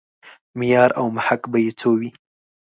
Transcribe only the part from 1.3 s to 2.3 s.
به یې څه وي.